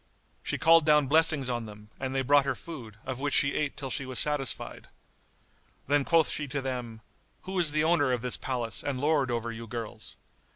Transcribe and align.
She 0.41 0.57
called 0.57 0.83
down 0.83 1.05
blessings 1.05 1.47
on 1.47 1.67
them 1.67 1.91
and 1.99 2.15
they 2.15 2.23
brought 2.23 2.43
her 2.45 2.55
food, 2.55 2.97
of 3.05 3.19
which 3.19 3.35
she 3.35 3.53
ate 3.53 3.77
till 3.77 3.91
she 3.91 4.03
was 4.03 4.17
satisfied. 4.17 4.87
Then 5.85 6.05
quoth 6.05 6.29
she 6.31 6.47
to 6.47 6.59
them, 6.59 7.01
"Who 7.43 7.59
is 7.59 7.71
the 7.71 7.83
owner 7.83 8.11
of 8.11 8.23
this 8.23 8.35
palace 8.35 8.83
and 8.83 8.99
lord 8.99 9.29
over 9.29 9.51
you 9.51 9.67
girls?" 9.67 10.17